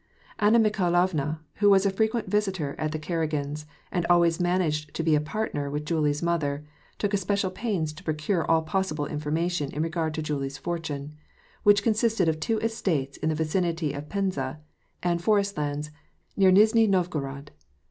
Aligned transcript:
Anna 0.39 0.57
Mikhailovna, 0.59 1.41
who 1.57 1.69
was 1.69 1.85
a 1.85 1.91
frequent 1.91 2.27
visitor 2.27 2.73
at 2.79 2.91
the 2.91 2.97
Kara 2.97 3.27
gins', 3.27 3.67
and 3.91 4.03
always 4.09 4.39
managed 4.39 4.95
to 4.95 5.03
be 5.03 5.13
a 5.13 5.21
partner 5.21 5.69
with 5.69 5.85
Julie's 5.85 6.23
mother, 6.23 6.65
took 6.97 7.13
especial 7.13 7.51
pains 7.51 7.93
to 7.93 8.03
procure 8.03 8.43
all 8.49 8.63
possible 8.63 9.05
information 9.05 9.69
in 9.71 9.83
regard 9.83 10.15
to 10.15 10.23
Julie's 10.23 10.57
fortune— 10.57 11.13
which 11.61 11.83
consisted 11.83 12.27
of 12.27 12.39
two 12.39 12.57
estates 12.61 13.17
in 13.17 13.29
the 13.29 13.35
vicin 13.35 13.63
ity 13.63 13.93
of 13.93 14.09
Penza, 14.09 14.59
and 15.03 15.21
forest 15.21 15.55
lands 15.55 15.91
near 16.35 16.49
Nizhni 16.51 16.89
Novgorod. 16.89 17.51